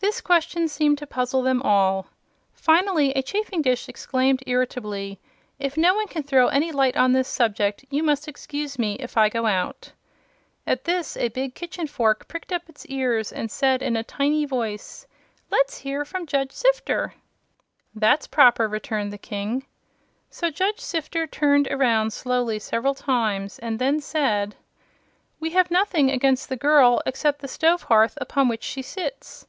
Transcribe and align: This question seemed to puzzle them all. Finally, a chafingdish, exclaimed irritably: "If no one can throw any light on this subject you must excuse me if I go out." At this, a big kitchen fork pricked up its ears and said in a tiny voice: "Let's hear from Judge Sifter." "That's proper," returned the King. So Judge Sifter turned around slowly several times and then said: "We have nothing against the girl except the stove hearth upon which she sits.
This 0.00 0.20
question 0.20 0.66
seemed 0.66 0.98
to 0.98 1.06
puzzle 1.06 1.42
them 1.42 1.62
all. 1.62 2.08
Finally, 2.54 3.12
a 3.14 3.22
chafingdish, 3.22 3.88
exclaimed 3.88 4.42
irritably: 4.48 5.20
"If 5.60 5.76
no 5.76 5.94
one 5.94 6.08
can 6.08 6.24
throw 6.24 6.48
any 6.48 6.72
light 6.72 6.96
on 6.96 7.12
this 7.12 7.28
subject 7.28 7.84
you 7.88 8.02
must 8.02 8.26
excuse 8.26 8.80
me 8.80 8.94
if 8.94 9.16
I 9.16 9.28
go 9.28 9.46
out." 9.46 9.92
At 10.66 10.84
this, 10.84 11.16
a 11.16 11.28
big 11.28 11.54
kitchen 11.54 11.86
fork 11.86 12.26
pricked 12.26 12.52
up 12.52 12.68
its 12.68 12.84
ears 12.86 13.32
and 13.32 13.48
said 13.48 13.80
in 13.80 13.96
a 13.96 14.02
tiny 14.02 14.44
voice: 14.44 15.06
"Let's 15.52 15.78
hear 15.78 16.04
from 16.04 16.26
Judge 16.26 16.50
Sifter." 16.50 17.14
"That's 17.94 18.26
proper," 18.26 18.66
returned 18.66 19.12
the 19.12 19.18
King. 19.18 19.64
So 20.30 20.50
Judge 20.50 20.80
Sifter 20.80 21.28
turned 21.28 21.68
around 21.68 22.12
slowly 22.12 22.58
several 22.58 22.94
times 22.94 23.58
and 23.60 23.78
then 23.78 24.00
said: 24.00 24.56
"We 25.38 25.50
have 25.50 25.70
nothing 25.70 26.10
against 26.10 26.48
the 26.48 26.56
girl 26.56 27.00
except 27.06 27.38
the 27.40 27.48
stove 27.48 27.84
hearth 27.84 28.18
upon 28.20 28.48
which 28.48 28.64
she 28.64 28.82
sits. 28.82 29.46